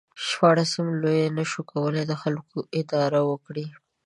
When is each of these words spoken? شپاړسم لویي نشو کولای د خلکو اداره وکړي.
شپاړسم 0.27 0.85
لویي 1.01 1.27
نشو 1.37 1.61
کولای 1.71 2.03
د 2.07 2.13
خلکو 2.21 2.57
اداره 2.79 3.19
وکړي. 3.29 3.65